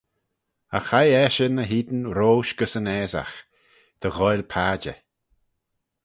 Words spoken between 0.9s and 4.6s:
hie eshyn eh-hene roish gys yn aasagh, dy ghoaill